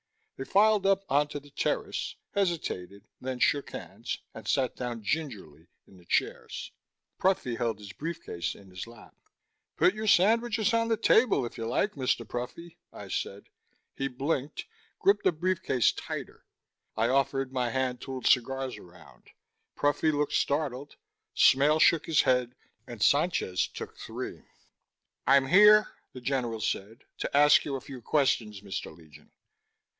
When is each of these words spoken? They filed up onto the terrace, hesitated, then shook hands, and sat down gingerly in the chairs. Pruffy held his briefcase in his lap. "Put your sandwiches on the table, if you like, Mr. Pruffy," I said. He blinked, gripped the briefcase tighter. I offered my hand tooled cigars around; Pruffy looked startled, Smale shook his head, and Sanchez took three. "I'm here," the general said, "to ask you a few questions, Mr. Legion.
They 0.35 0.45
filed 0.45 0.87
up 0.87 1.03
onto 1.07 1.39
the 1.39 1.51
terrace, 1.51 2.15
hesitated, 2.33 3.05
then 3.21 3.37
shook 3.37 3.69
hands, 3.69 4.17
and 4.33 4.47
sat 4.47 4.75
down 4.75 5.03
gingerly 5.03 5.67
in 5.85 5.97
the 5.97 6.05
chairs. 6.05 6.71
Pruffy 7.19 7.57
held 7.59 7.77
his 7.77 7.93
briefcase 7.93 8.55
in 8.55 8.71
his 8.71 8.87
lap. 8.87 9.13
"Put 9.77 9.93
your 9.93 10.07
sandwiches 10.07 10.73
on 10.73 10.87
the 10.87 10.97
table, 10.97 11.45
if 11.45 11.55
you 11.59 11.67
like, 11.67 11.91
Mr. 11.93 12.27
Pruffy," 12.27 12.77
I 12.91 13.09
said. 13.09 13.49
He 13.95 14.07
blinked, 14.07 14.65
gripped 14.97 15.23
the 15.23 15.31
briefcase 15.31 15.91
tighter. 15.91 16.43
I 16.97 17.07
offered 17.07 17.53
my 17.53 17.69
hand 17.69 18.01
tooled 18.01 18.25
cigars 18.25 18.77
around; 18.77 19.29
Pruffy 19.75 20.11
looked 20.11 20.33
startled, 20.33 20.95
Smale 21.35 21.79
shook 21.79 22.07
his 22.07 22.23
head, 22.23 22.55
and 22.87 23.03
Sanchez 23.03 23.67
took 23.67 23.95
three. 23.97 24.41
"I'm 25.27 25.45
here," 25.45 25.89
the 26.13 26.21
general 26.21 26.61
said, 26.61 27.03
"to 27.19 27.37
ask 27.37 27.63
you 27.63 27.75
a 27.75 27.81
few 27.81 28.01
questions, 28.01 28.61
Mr. 28.61 28.91
Legion. 28.97 29.29